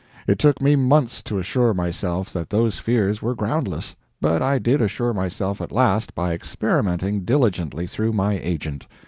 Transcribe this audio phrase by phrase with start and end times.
[0.25, 4.81] It took me months to assure myself that those fears were groundless, but I did
[4.81, 8.87] assure myself at last by experimenting diligently through my agent.